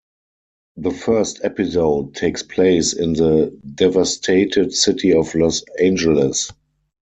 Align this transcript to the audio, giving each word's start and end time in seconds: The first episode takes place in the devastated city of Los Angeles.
The 0.77 0.89
first 0.89 1.41
episode 1.43 2.15
takes 2.15 2.41
place 2.41 2.93
in 2.93 3.13
the 3.13 3.55
devastated 3.75 4.73
city 4.73 5.13
of 5.13 5.35
Los 5.35 5.63
Angeles. 5.79 6.49